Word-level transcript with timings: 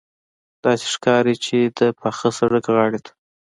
داسې 0.63 0.85
ښکاري 0.93 1.35
چې 1.45 1.57
د 1.77 1.79
پاخه 1.99 2.29
سړک 2.39 2.65
غاړې 2.75 2.99
ته. 3.05 3.11